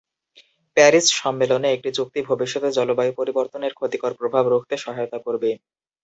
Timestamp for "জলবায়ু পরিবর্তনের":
2.71-3.75